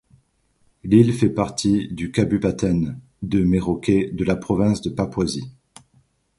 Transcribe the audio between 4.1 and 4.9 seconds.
de la province de